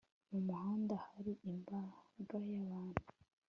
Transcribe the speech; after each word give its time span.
Mu 0.31 0.39
muhanda 0.47 0.95
hari 1.07 1.33
imbaga 1.51 2.37
yabantu 2.51 3.03